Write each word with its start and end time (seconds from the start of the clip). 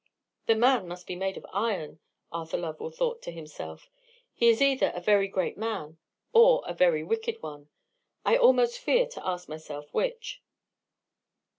"The 0.47 0.55
man 0.55 0.87
must 0.87 1.05
be 1.05 1.15
made 1.15 1.37
of 1.37 1.45
iron," 1.53 1.99
Arthur 2.31 2.57
Lovell 2.57 2.89
thought 2.89 3.21
to 3.21 3.31
himself. 3.31 3.87
"He 4.33 4.47
is 4.49 4.59
either 4.59 4.91
a 4.95 4.99
very 4.99 5.27
great 5.27 5.59
man, 5.59 5.99
or 6.33 6.63
a 6.65 6.73
very 6.73 7.03
wicked 7.03 7.43
one. 7.43 7.69
I 8.25 8.35
almost 8.35 8.79
fear 8.79 9.05
to 9.09 9.27
ask 9.27 9.47
myself 9.47 9.93
which." 9.93 10.41